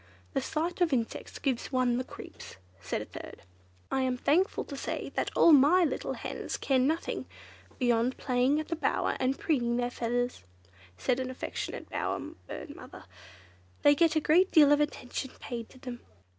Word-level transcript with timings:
"The 0.33 0.41
sight 0.41 0.81
of 0.81 0.91
insects 0.93 1.37
gives 1.37 1.71
one 1.71 1.99
the 1.99 2.03
creeps!" 2.03 2.55
said 2.81 3.03
a 3.03 3.05
third. 3.05 3.43
"I 3.91 4.01
am 4.01 4.17
thankful 4.17 4.63
to 4.63 4.75
say 4.75 5.11
all 5.35 5.51
my 5.51 5.83
little 5.83 6.13
hens 6.13 6.57
care 6.57 6.79
for 6.79 6.85
nothing 6.85 7.27
beyond 7.77 8.17
playing 8.17 8.59
at 8.59 8.69
the 8.69 8.75
Bower 8.75 9.15
and 9.19 9.37
preening 9.37 9.77
their 9.77 9.91
feathers," 9.91 10.43
said 10.97 11.19
an 11.19 11.29
affectionate 11.29 11.87
bower 11.87 12.19
bird 12.47 12.75
mother. 12.75 13.03
"They 13.83 13.93
get 13.93 14.15
a 14.15 14.45
deal 14.51 14.71
of 14.71 14.81
attention 14.81 15.33
paid 15.39 15.69
to 15.69 15.77
them." 15.77 15.99